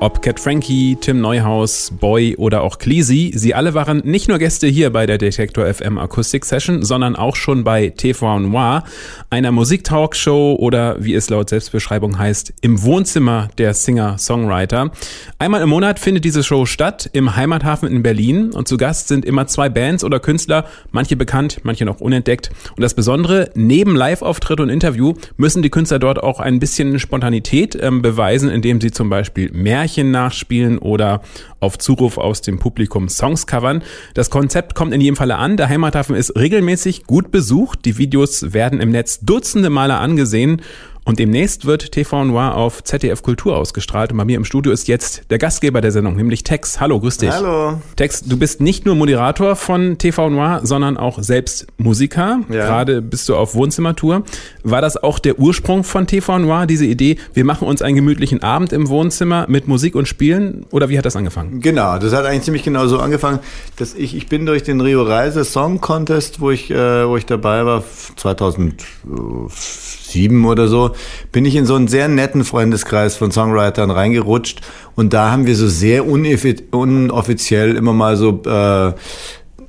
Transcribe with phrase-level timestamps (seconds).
[0.00, 4.68] Ob Cat Frankie, Tim Neuhaus, Boy oder auch Cleasy, sie alle waren nicht nur Gäste
[4.68, 8.84] hier bei der Detektor FM Akustik Session, sondern auch schon bei TV Noir,
[9.28, 14.92] einer Musiktalkshow oder wie es laut Selbstbeschreibung heißt, im Wohnzimmer der Singer-Songwriter.
[15.40, 19.24] Einmal im Monat findet diese Show statt im Heimathafen in Berlin und zu Gast sind
[19.24, 22.50] immer zwei Bands oder Künstler, manche bekannt, manche noch unentdeckt.
[22.76, 27.76] Und das Besondere, neben Live-Auftritt und Interview müssen die Künstler dort auch ein bisschen Spontanität
[27.82, 31.22] ähm, beweisen, indem sie zum Beispiel mehr Märchen nachspielen oder
[31.60, 33.82] auf Zuruf aus dem Publikum Songs covern.
[34.12, 35.56] Das Konzept kommt in jedem Falle an.
[35.56, 37.86] Der Heimathafen ist regelmäßig gut besucht.
[37.86, 40.60] Die Videos werden im Netz dutzende Male angesehen
[41.08, 44.12] und demnächst wird TV Noir auf ZDF Kultur ausgestrahlt.
[44.12, 46.80] Und bei mir im Studio ist jetzt der Gastgeber der Sendung, nämlich Tex.
[46.80, 47.30] Hallo, grüß dich.
[47.30, 47.80] Hallo.
[47.96, 52.40] Tex, du bist nicht nur Moderator von TV Noir, sondern auch selbst Musiker.
[52.50, 52.66] Ja.
[52.66, 54.22] Gerade bist du auf Wohnzimmertour.
[54.64, 58.42] War das auch der Ursprung von TV Noir, diese Idee, wir machen uns einen gemütlichen
[58.42, 60.66] Abend im Wohnzimmer mit Musik und Spielen?
[60.72, 61.62] Oder wie hat das angefangen?
[61.62, 63.38] Genau, das hat eigentlich ziemlich genau so angefangen,
[63.76, 67.24] dass ich, ich bin durch den Rio Reise Song Contest, wo ich, äh, wo ich
[67.24, 67.82] dabei war,
[68.16, 70.92] 2007 oder so,
[71.32, 74.60] bin ich in so einen sehr netten Freundeskreis von Songwritern reingerutscht.
[74.94, 78.92] Und da haben wir so sehr unoffiziell immer mal so äh,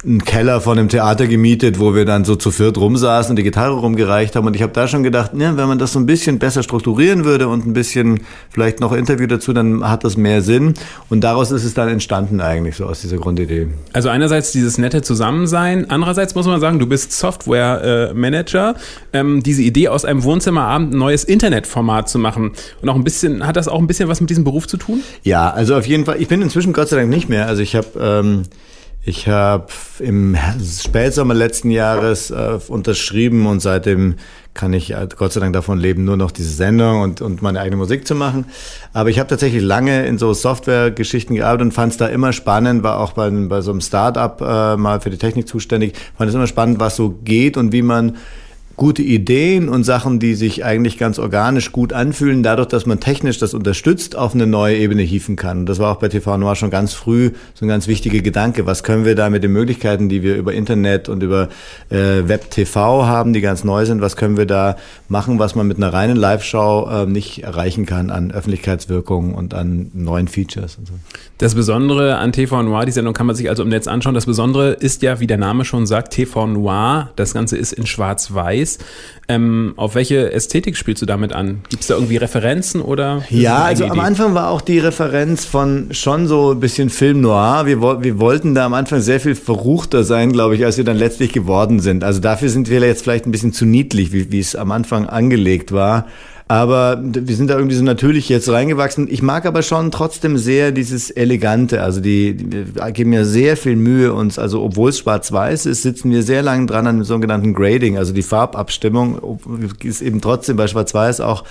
[0.01, 3.43] einen Keller von einem Theater gemietet, wo wir dann so zu viert rumsaßen und die
[3.43, 4.47] Gitarre rumgereicht haben.
[4.47, 7.25] Und ich habe da schon gedacht, ne, wenn man das so ein bisschen besser strukturieren
[7.25, 10.75] würde und ein bisschen vielleicht noch Interview dazu, dann hat das mehr Sinn.
[11.09, 13.67] Und daraus ist es dann entstanden eigentlich, so aus dieser Grundidee.
[13.91, 18.75] Also einerseits dieses nette Zusammensein, andererseits muss man sagen, du bist Software-Manager.
[19.11, 22.53] Ähm, diese Idee aus einem Wohnzimmerabend ein neues Internetformat zu machen.
[22.81, 25.01] Und auch ein bisschen, hat das auch ein bisschen was mit diesem Beruf zu tun?
[25.23, 26.21] Ja, also auf jeden Fall.
[26.21, 27.47] Ich bin inzwischen Gott sei Dank nicht mehr.
[27.47, 27.87] Also ich habe...
[27.99, 28.43] Ähm,
[29.09, 29.65] ich habe
[29.97, 34.17] im Spätsommer letzten Jahres äh, unterschrieben und seitdem
[34.53, 37.59] kann ich äh, Gott sei Dank davon leben, nur noch diese Sendung und, und meine
[37.59, 38.45] eigene Musik zu machen.
[38.93, 42.83] Aber ich habe tatsächlich lange in so Software-Geschichten gearbeitet und fand es da immer spannend,
[42.83, 46.35] war auch bei, bei so einem Start-up äh, mal für die Technik zuständig, fand es
[46.35, 48.15] immer spannend, was so geht und wie man
[48.79, 53.37] gute Ideen und Sachen, die sich eigentlich ganz organisch gut anfühlen, dadurch, dass man technisch
[53.37, 55.59] das unterstützt, auf eine neue Ebene hieven kann.
[55.59, 58.65] Und das war auch bei TV Noir schon ganz früh so ein ganz wichtiger Gedanke.
[58.65, 61.49] Was können wir da mit den Möglichkeiten, die wir über Internet und über
[61.89, 64.77] äh, Web TV haben, die ganz neu sind, was können wir da
[65.09, 69.91] machen, was man mit einer reinen Live-Show äh, nicht erreichen kann an Öffentlichkeitswirkung und an
[69.93, 70.93] neuen Features und so.
[71.37, 74.15] Das Besondere an TV Noir, die Sendung kann man sich also im Netz anschauen.
[74.15, 77.09] Das Besondere ist ja, wie der Name schon sagt, TV Noir.
[77.17, 78.83] Das Ganze ist in schwarz-weiß ist.
[79.27, 81.61] Ähm, auf welche Ästhetik spielst du damit an?
[81.69, 83.23] Gibt es da irgendwie Referenzen oder?
[83.29, 83.91] Ja, also Idee?
[83.91, 87.65] am Anfang war auch die Referenz von schon so ein bisschen Film Noir.
[87.65, 90.97] Wir, wir wollten da am Anfang sehr viel verruchter sein, glaube ich, als wir dann
[90.97, 92.03] letztlich geworden sind.
[92.03, 95.71] Also dafür sind wir jetzt vielleicht ein bisschen zu niedlich, wie es am Anfang angelegt
[95.71, 96.07] war.
[96.51, 99.07] Aber wir sind da irgendwie so natürlich jetzt reingewachsen.
[99.07, 101.83] Ich mag aber schon trotzdem sehr dieses Elegante.
[101.83, 104.39] Also die, die geben ja sehr viel Mühe uns.
[104.39, 108.13] Also obwohl es schwarz-weiß ist, sitzen wir sehr lange dran an dem sogenannten Grading, also
[108.13, 109.39] die Farbabstimmung
[109.83, 111.43] ist eben trotzdem bei schwarz-weiß auch,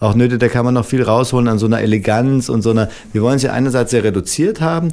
[0.00, 0.40] auch nötig.
[0.40, 3.36] Da kann man noch viel rausholen an so einer Eleganz und so einer, wir wollen
[3.36, 4.88] es ja einerseits sehr reduziert haben.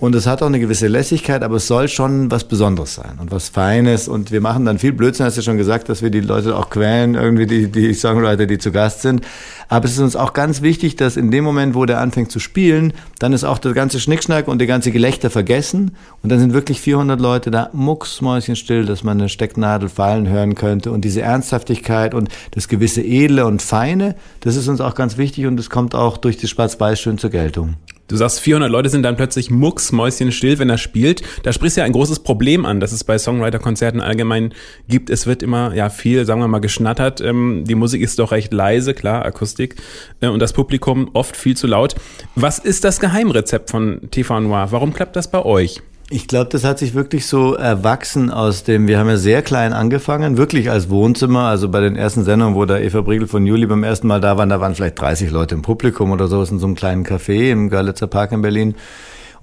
[0.00, 3.30] Und es hat auch eine gewisse Lässigkeit, aber es soll schon was Besonderes sein und
[3.30, 4.08] was Feines.
[4.08, 6.56] Und wir machen dann viel Blödsinn, hast du ja schon gesagt, dass wir die Leute
[6.56, 9.22] auch quälen, irgendwie die, die Songwriter, die zu Gast sind.
[9.68, 12.40] Aber es ist uns auch ganz wichtig, dass in dem Moment, wo der anfängt zu
[12.40, 15.92] spielen, dann ist auch der ganze Schnickschnack und die ganze Gelächter vergessen.
[16.22, 20.90] Und dann sind wirklich 400 Leute da mucksmäuschenstill, dass man eine Stecknadel fallen hören könnte.
[20.90, 25.46] Und diese Ernsthaftigkeit und das gewisse Edle und Feine, das ist uns auch ganz wichtig
[25.46, 27.76] und es kommt auch durch die Schwarz-Weiß schön zur Geltung.
[28.06, 31.22] Du sagst, 400 Leute sind dann plötzlich mucksmäuschenstill, wenn er spielt.
[31.42, 34.52] Da sprichst du ja ein großes Problem an, das es bei Songwriter-Konzerten allgemein
[34.88, 35.08] gibt.
[35.08, 37.22] Es wird immer ja viel, sagen wir mal, geschnattert.
[37.22, 39.76] Ähm, die Musik ist doch recht leise, klar, Akustik.
[40.20, 41.94] Äh, und das Publikum oft viel zu laut.
[42.34, 44.66] Was ist das Geheimrezept von TV Noir?
[44.70, 45.80] Warum klappt das bei euch?
[46.14, 49.72] Ich glaube, das hat sich wirklich so erwachsen aus dem, wir haben ja sehr klein
[49.72, 53.66] angefangen, wirklich als Wohnzimmer, also bei den ersten Sendungen, wo da Eva Briegel von Juli
[53.66, 56.60] beim ersten Mal da waren, da waren vielleicht 30 Leute im Publikum oder so, in
[56.60, 58.76] so einem kleinen Café im Görlitzer Park in Berlin.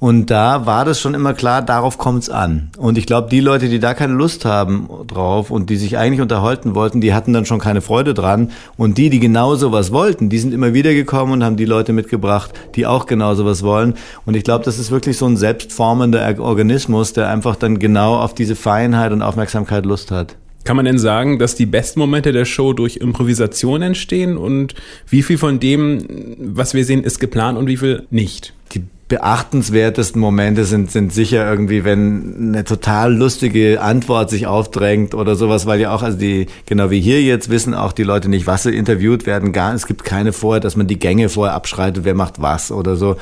[0.01, 2.71] Und da war das schon immer klar, darauf kommt's an.
[2.79, 6.21] Und ich glaube, die Leute, die da keine Lust haben drauf und die sich eigentlich
[6.21, 8.49] unterhalten wollten, die hatten dann schon keine Freude dran.
[8.77, 11.93] Und die, die genau sowas wollten, die sind immer wieder gekommen und haben die Leute
[11.93, 13.93] mitgebracht, die auch genau sowas wollen.
[14.25, 18.33] Und ich glaube, das ist wirklich so ein selbstformender Organismus, der einfach dann genau auf
[18.33, 20.35] diese Feinheit und Aufmerksamkeit Lust hat.
[20.63, 24.73] Kann man denn sagen, dass die besten Momente der Show durch Improvisation entstehen und
[25.07, 26.07] wie viel von dem,
[26.39, 28.55] was wir sehen, ist geplant und wie viel nicht?
[28.73, 35.35] Die beachtenswertesten Momente sind, sind sicher irgendwie, wenn eine total lustige Antwort sich aufdrängt oder
[35.35, 38.47] sowas, weil ja auch, also die, genau wie hier jetzt, wissen auch die Leute nicht,
[38.47, 39.51] was sie interviewt werden.
[39.51, 42.95] Gar, es gibt keine vorher, dass man die Gänge vorher abschreitet, wer macht was oder
[42.95, 43.17] so.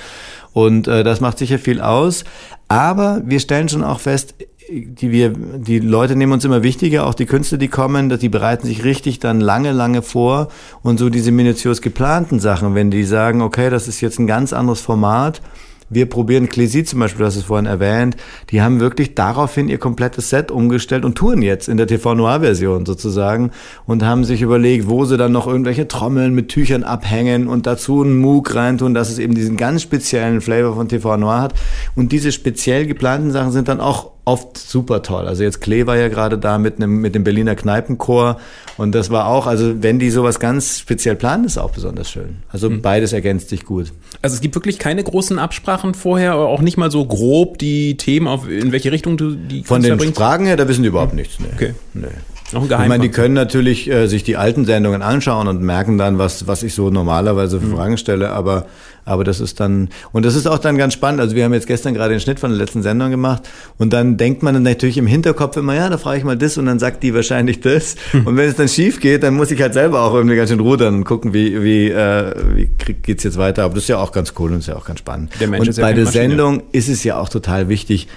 [0.54, 2.24] Und äh, das macht sicher viel aus.
[2.68, 4.36] Aber wir stellen schon auch fest,
[4.72, 8.30] die wir, die Leute nehmen uns immer wichtiger, auch die Künstler, die kommen, dass die
[8.30, 10.50] bereiten sich richtig dann lange, lange vor
[10.84, 14.54] und so diese minutiös geplanten Sachen, wenn die sagen, okay, das ist jetzt ein ganz
[14.54, 15.42] anderes Format,
[15.90, 18.16] wir probieren Clécy zum Beispiel, hast es vorhin erwähnt,
[18.52, 22.42] die haben wirklich daraufhin ihr komplettes Set umgestellt und touren jetzt in der TV Noir
[22.42, 23.52] Version sozusagen
[23.86, 28.04] und haben sich überlegt, wo sie dann noch irgendwelche Trommeln mit Tüchern abhängen und dazu
[28.04, 31.54] einen Moog reintun, dass es eben diesen ganz speziellen Flavor von TV Noir hat.
[31.96, 35.28] Und diese speziell geplanten Sachen sind dann auch oft super toll.
[35.28, 38.40] Also jetzt Klee war ja gerade da mit einem mit dem Berliner Kneipenchor
[38.78, 42.38] und das war auch, also wenn die sowas ganz speziell planen, ist auch besonders schön.
[42.50, 42.82] Also mhm.
[42.82, 43.92] beides ergänzt sich gut.
[44.22, 48.28] Also es gibt wirklich keine großen Absprachen vorher, auch nicht mal so grob die Themen
[48.28, 50.18] auf in welche Richtung du die Von den bringst?
[50.18, 51.40] Fragen her, da wissen die überhaupt nichts.
[51.40, 51.48] Nee.
[51.54, 51.74] Okay.
[51.94, 52.08] Nee.
[52.54, 56.18] Ein ich meine, die können natürlich äh, sich die alten Sendungen anschauen und merken dann,
[56.18, 57.76] was, was ich so normalerweise für mhm.
[57.76, 58.66] Fragen stelle, aber,
[59.06, 61.22] aber das ist dann, und das ist auch dann ganz spannend.
[61.22, 63.44] Also wir haben jetzt gestern gerade den Schnitt von der letzten Sendung gemacht
[63.78, 66.58] und dann denkt man dann natürlich im Hinterkopf immer, ja, da frage ich mal das
[66.58, 67.96] und dann sagt die wahrscheinlich das.
[68.14, 68.26] Mhm.
[68.26, 70.60] Und wenn es dann schief geht, dann muss ich halt selber auch irgendwie ganz schön
[70.60, 73.64] rudern und gucken, wie, wie, äh, wie geht's jetzt weiter.
[73.64, 75.32] Aber das ist ja auch ganz cool und ist ja auch ganz spannend.
[75.40, 76.30] Der und bei der Maschine.
[76.30, 78.08] Sendung ist es ja auch total wichtig,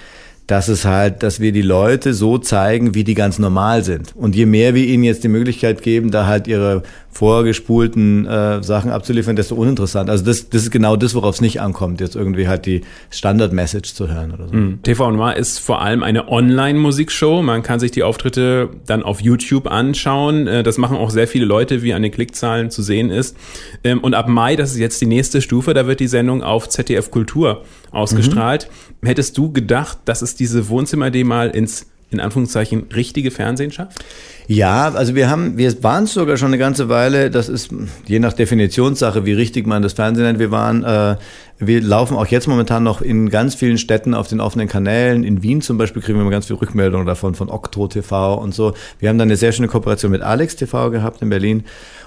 [0.52, 4.14] dass es halt, dass wir die Leute so zeigen, wie die ganz normal sind.
[4.14, 6.82] Und je mehr wir ihnen jetzt die Möglichkeit geben, da halt ihre
[7.12, 10.09] vorgespulten äh, Sachen abzuliefern, desto uninteressant.
[10.09, 12.81] Also das, das ist genau das, worauf es nicht ankommt, jetzt irgendwie halt die
[13.11, 14.55] Standard-Message zu hören oder so.
[14.55, 14.82] Mhm.
[14.82, 17.43] TV Noir ist vor allem eine Online-Musikshow.
[17.43, 20.47] Man kann sich die Auftritte dann auf YouTube anschauen.
[20.47, 23.37] Äh, das machen auch sehr viele Leute, wie an den Klickzahlen zu sehen ist.
[23.85, 26.70] Ähm, und ab Mai, das ist jetzt die nächste Stufe, da wird die Sendung auf
[26.70, 28.70] ZDF Kultur ausgestrahlt.
[29.03, 29.06] Mhm.
[29.09, 34.05] Hättest du gedacht, dass es diese Wohnzimmer-D mal ins in Anführungszeichen richtige Fernsehen schafft?
[34.47, 37.70] Ja, also wir haben, wir waren es sogar schon eine ganze Weile, das ist
[38.06, 40.38] je nach Definitionssache, wie richtig man das Fernsehen nennt.
[40.38, 41.17] Wir waren, äh,
[41.59, 45.25] wir laufen auch jetzt momentan noch in ganz vielen Städten auf den offenen Kanälen.
[45.25, 48.55] In Wien zum Beispiel kriegen wir immer ganz viele Rückmeldungen davon, von Octro TV und
[48.55, 48.75] so.
[48.99, 51.64] Wir haben dann eine sehr schöne Kooperation mit Alex TV gehabt in Berlin.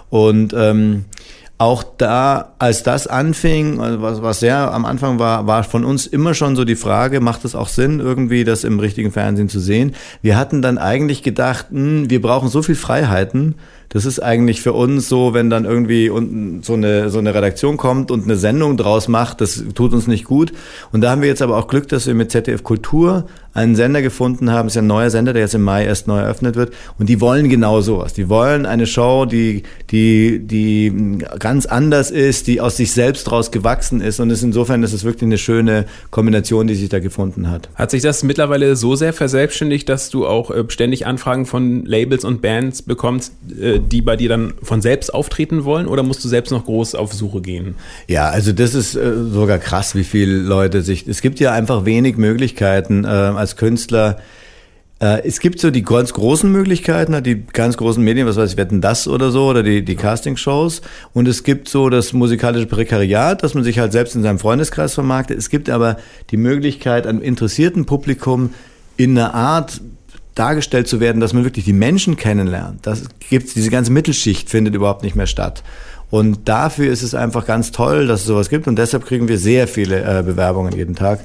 [0.09, 1.05] Und ähm,
[1.57, 6.05] auch da, als das anfing, also was, was sehr am Anfang war, war von uns
[6.05, 9.61] immer schon so die Frage, macht es auch Sinn, irgendwie das im richtigen Fernsehen zu
[9.61, 9.95] sehen?
[10.21, 13.55] Wir hatten dann eigentlich gedacht, mh, hm, wir brauchen so viel Freiheiten,
[13.89, 17.77] das ist eigentlich für uns so, wenn dann irgendwie unten so eine, so eine Redaktion
[17.77, 20.51] kommt und eine Sendung draus macht, das tut uns nicht gut.
[20.91, 24.01] Und da haben wir jetzt aber auch Glück, dass wir mit ZDF Kultur einen Sender
[24.01, 24.67] gefunden haben.
[24.67, 26.73] Das ist ja ein neuer Sender, der jetzt im Mai erst neu eröffnet wird.
[26.99, 28.13] Und die wollen genau sowas.
[28.13, 33.51] Die wollen eine Show, die, die, die ganz anders ist, die aus sich selbst raus
[33.51, 34.19] gewachsen ist.
[34.19, 37.69] Und ist insofern ist es wirklich eine schöne Kombination, die sich da gefunden hat.
[37.75, 42.25] Hat sich das mittlerweile so sehr verselbstständigt, dass du auch äh, ständig Anfragen von Labels
[42.25, 46.27] und Bands bekommst, äh, die bei dir dann von selbst auftreten wollen oder musst du
[46.27, 47.75] selbst noch groß auf Suche gehen?
[48.09, 51.07] Ja, also das ist äh, sogar krass, wie viele Leute sich.
[51.07, 53.05] Es gibt ja einfach wenig Möglichkeiten
[53.45, 54.17] als Künstler.
[54.99, 58.57] Äh, es gibt so die ganz großen Möglichkeiten, die ganz großen Medien, was weiß ich,
[58.57, 60.81] wetten das oder so, oder die, die Castingshows.
[61.13, 64.95] Und es gibt so das musikalische Prekariat, dass man sich halt selbst in seinem Freundeskreis
[64.95, 65.37] vermarktet.
[65.37, 65.97] Es gibt aber
[66.31, 68.53] die Möglichkeit, einem interessierten Publikum
[68.97, 69.81] in einer Art
[70.33, 72.85] dargestellt zu werden, dass man wirklich die Menschen kennenlernt.
[72.85, 75.63] Das gibt's, diese ganze Mittelschicht findet überhaupt nicht mehr statt.
[76.09, 79.37] Und dafür ist es einfach ganz toll, dass es sowas gibt und deshalb kriegen wir
[79.37, 81.19] sehr viele äh, Bewerbungen jeden Tag.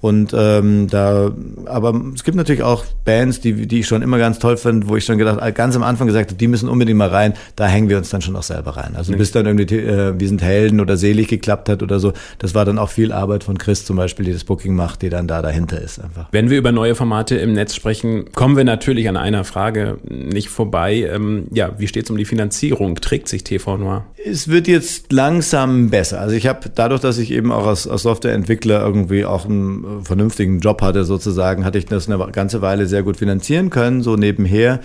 [0.00, 1.32] Und ähm, da,
[1.64, 4.96] aber es gibt natürlich auch Bands, die, die ich schon immer ganz toll finde, wo
[4.96, 7.34] ich schon gedacht, ganz am Anfang gesagt habe, die müssen unbedingt mal rein.
[7.56, 8.94] Da hängen wir uns dann schon auch selber rein.
[8.96, 12.54] Also bis dann irgendwie äh, wir sind Helden oder selig geklappt hat oder so, das
[12.54, 15.26] war dann auch viel Arbeit von Chris zum Beispiel, die das Booking macht, die dann
[15.26, 16.28] da dahinter ist einfach.
[16.30, 20.48] Wenn wir über neue Formate im Netz sprechen, kommen wir natürlich an einer Frage nicht
[20.48, 21.08] vorbei.
[21.12, 22.96] Ähm, ja, wie steht es um die Finanzierung?
[22.96, 24.04] Trägt sich TV Noir?
[24.24, 26.20] Es wird jetzt langsam besser.
[26.20, 30.60] Also ich habe dadurch, dass ich eben auch als, als Softwareentwickler irgendwie auch ein vernünftigen
[30.60, 34.80] Job hatte sozusagen, hatte ich das eine ganze Weile sehr gut finanzieren können, so nebenher.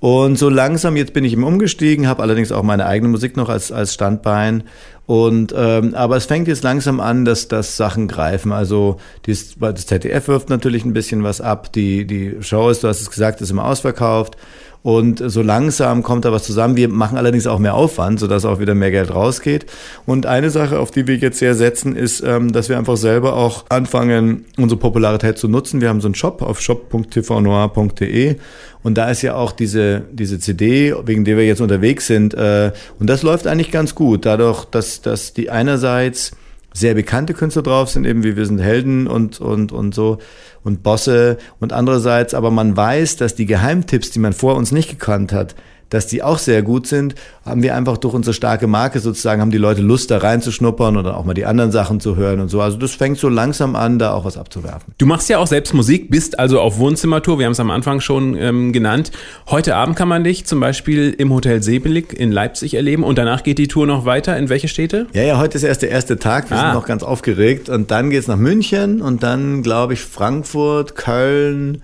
[0.00, 3.48] Und so langsam, jetzt bin ich ihm umgestiegen, habe allerdings auch meine eigene Musik noch
[3.48, 4.62] als, als Standbein.
[5.06, 8.52] Und ähm, aber es fängt jetzt langsam an, dass, dass Sachen greifen.
[8.52, 11.72] Also dies, das ZDF wirft natürlich ein bisschen was ab.
[11.72, 14.36] Die, die Show ist, du hast es gesagt, ist immer ausverkauft.
[14.82, 16.76] Und so langsam kommt da was zusammen.
[16.76, 19.66] Wir machen allerdings auch mehr Aufwand, sodass auch wieder mehr Geld rausgeht.
[20.06, 23.34] Und eine Sache, auf die wir jetzt sehr setzen, ist, ähm, dass wir einfach selber
[23.34, 25.80] auch anfangen, unsere Popularität zu nutzen.
[25.80, 28.36] Wir haben so einen Shop auf shop.tvnoir.de
[28.82, 32.34] und da ist ja auch diese, diese CD, wegen der wir jetzt unterwegs sind.
[32.34, 36.32] Äh, und das läuft eigentlich ganz gut, dadurch, dass, dass die einerseits
[36.78, 40.18] sehr bekannte Künstler drauf sind, eben wie wir sind Helden und, und, und so
[40.62, 44.90] und Bosse und andererseits aber man weiß, dass die Geheimtipps, die man vor uns nicht
[44.90, 45.54] gekannt hat,
[45.90, 47.14] dass die auch sehr gut sind,
[47.44, 51.16] haben wir einfach durch unsere starke Marke sozusagen, haben die Leute Lust da reinzuschnuppern oder
[51.16, 52.60] auch mal die anderen Sachen zu hören und so.
[52.60, 54.94] Also das fängt so langsam an, da auch was abzuwerfen.
[54.98, 58.00] Du machst ja auch selbst Musik, bist also auf Wohnzimmertour, wir haben es am Anfang
[58.00, 59.10] schon ähm, genannt.
[59.48, 63.42] Heute Abend kann man dich zum Beispiel im Hotel Seebelig in Leipzig erleben und danach
[63.42, 64.36] geht die Tour noch weiter.
[64.36, 65.06] In welche Städte?
[65.12, 66.60] Ja, ja, heute ist erst der erste Tag, wir ah.
[66.60, 71.82] sind noch ganz aufgeregt und dann geht's nach München und dann, glaube ich, Frankfurt, Köln,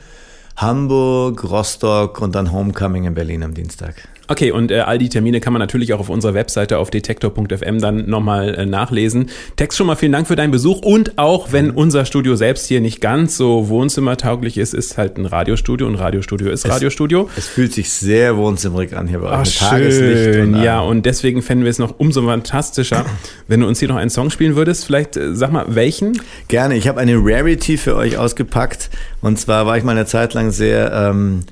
[0.56, 4.08] Hamburg, Rostock und dann Homecoming in Berlin am Dienstag.
[4.26, 7.78] Okay, und äh, all die Termine kann man natürlich auch auf unserer Webseite auf detektor.fm
[7.80, 9.30] dann nochmal äh, nachlesen.
[9.56, 12.80] Text schon mal vielen Dank für deinen Besuch und auch wenn unser Studio selbst hier
[12.80, 17.28] nicht ganz so wohnzimmertauglich ist, ist halt ein Radiostudio und Radiostudio ist es, Radiostudio.
[17.36, 19.58] Es fühlt sich sehr wohnzimmerig an hier bei euch.
[19.62, 20.40] Ach, Tageslicht.
[20.40, 23.04] Und, ja, und deswegen fänden wir es noch umso fantastischer,
[23.48, 24.86] wenn du uns hier noch einen Song spielen würdest.
[24.86, 26.18] Vielleicht äh, sag mal, welchen?
[26.48, 28.90] Gerne, ich habe eine Rarity für euch ausgepackt
[29.20, 30.92] und zwar war ich mal eine Zeit lang sehr...
[30.92, 31.44] Ähm,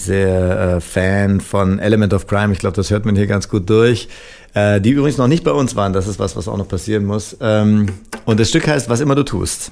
[0.00, 2.52] sehr äh, Fan von Element of Crime.
[2.52, 4.08] Ich glaube, das hört man hier ganz gut durch.
[4.54, 5.92] Äh, die übrigens noch nicht bei uns waren.
[5.92, 7.36] Das ist was, was auch noch passieren muss.
[7.40, 7.86] Ähm,
[8.24, 9.70] und das Stück heißt Was immer du tust.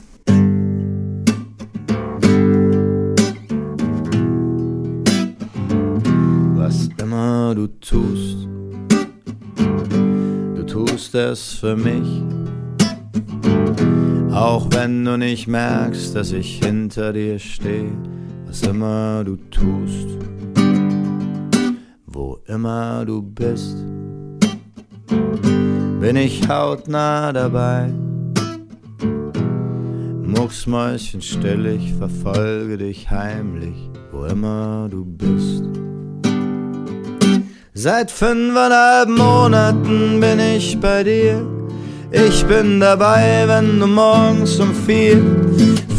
[6.56, 8.48] Was immer du tust,
[10.54, 12.22] du tust es für mich.
[14.32, 17.92] Auch wenn du nicht merkst, dass ich hinter dir stehe
[18.54, 20.06] was immer du tust,
[22.06, 23.76] wo immer du bist,
[26.00, 27.92] bin ich hautnah dabei.
[30.22, 35.64] Mucksmäuschen still, ich verfolge dich heimlich, wo immer du bist.
[37.72, 41.44] Seit fünfeinhalb Monaten bin ich bei dir.
[42.12, 45.20] Ich bin dabei, wenn du morgens um vier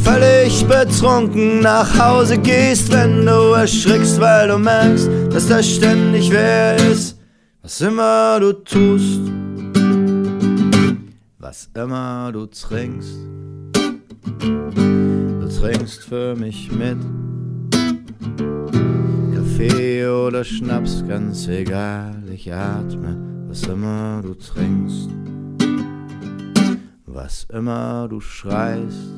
[0.05, 6.75] völlig betrunken nach Hause gehst, wenn du erschrickst, weil du merkst, dass da ständig wer
[6.75, 7.19] ist,
[7.63, 9.21] was immer du tust,
[11.39, 13.17] was immer du trinkst,
[14.39, 16.97] du trinkst für mich mit.
[19.33, 25.09] Kaffee oder Schnaps, ganz egal, ich atme, was immer du trinkst,
[27.07, 29.15] was immer du schreist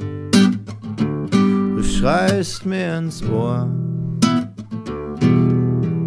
[1.98, 3.68] schreist mir ins Ohr.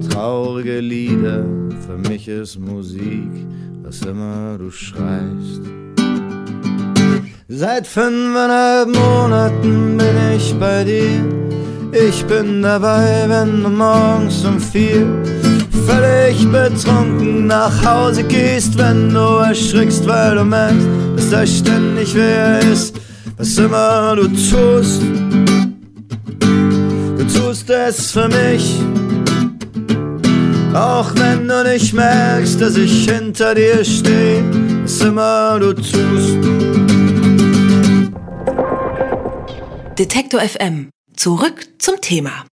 [0.09, 1.45] Traurige Lieder,
[1.85, 3.31] für mich ist Musik,
[3.83, 5.63] was immer du schreist.
[7.49, 11.25] Seit fünfeinhalb Monaten bin ich bei dir.
[11.93, 15.07] Ich bin dabei, wenn du morgens um vier
[15.87, 22.61] völlig betrunken nach Hause gehst, wenn du erschrickst, weil du merkst, dass da ständig wer
[22.61, 22.95] ist,
[23.37, 25.03] was immer du tust
[27.35, 28.81] tust es für mich.
[30.75, 34.45] Auch wenn du nicht merkst, dass ich hinter dir stehe,
[34.83, 36.39] was immer du tust.
[39.99, 40.91] Detektor FM.
[41.17, 42.45] Zurück zum Thema.